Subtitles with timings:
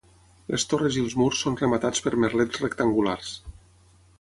[0.53, 3.31] Les torres i els murs són rematats per merlets rectangulars.